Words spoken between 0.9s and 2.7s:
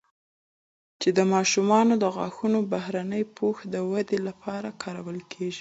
چې د ماشومانو د غاښونو